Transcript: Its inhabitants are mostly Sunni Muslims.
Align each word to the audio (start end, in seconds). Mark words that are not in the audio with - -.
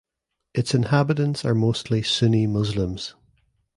Its 0.55 0.73
inhabitants 0.73 1.45
are 1.45 1.53
mostly 1.53 2.01
Sunni 2.01 2.47
Muslims. 2.47 3.13